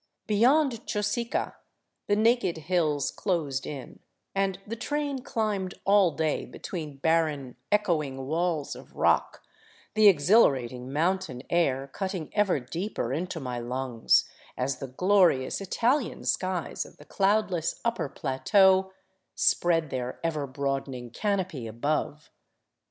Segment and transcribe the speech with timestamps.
[0.25, 1.57] Beyond Chosica
[2.07, 3.99] the naked hills closed in,
[4.33, 9.43] and the train climbed all day between barren, echoing walls of rock,
[9.93, 14.27] the exhilarat ing mountain air cutting ever deeper into my lungs,
[14.57, 18.91] as the glorious Italian skies of the cloudless upper plateau
[19.35, 22.31] spread their ever broad ening canopy above.